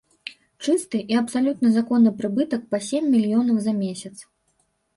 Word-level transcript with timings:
Чысты 0.67 1.01
і 1.13 1.17
абсалютна 1.21 1.67
законны 1.75 2.15
прыбытак 2.23 2.65
па 2.73 2.81
сем 2.89 3.03
мільёнаў 3.13 3.63
за 3.69 3.77
месяц. 3.87 4.15